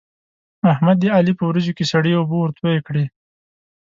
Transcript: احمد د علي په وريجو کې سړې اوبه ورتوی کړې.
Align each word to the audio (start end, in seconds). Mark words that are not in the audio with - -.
احمد 0.71 0.97
د 0.99 1.05
علي 1.15 1.33
په 1.37 1.43
وريجو 1.49 1.75
کې 1.77 1.85
سړې 1.91 2.11
اوبه 2.15 2.35
ورتوی 2.39 2.77
کړې. 2.87 3.05